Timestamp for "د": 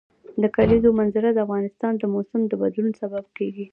0.41-0.43, 1.33-1.39, 1.97-2.03, 2.47-2.53